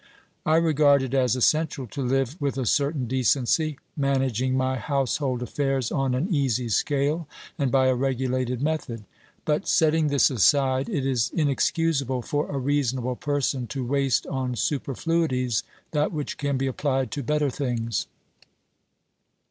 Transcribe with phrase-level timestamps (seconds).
[0.47, 5.91] I regard it as essential to live with a certain decency, managing my household affairs
[5.91, 7.27] on an easy scale
[7.59, 9.03] and by a regulated method.
[9.45, 15.61] But setting this aside, it is inexcusable for a reasonable person to waste on superfluities
[15.91, 18.07] that which can be applied to better things.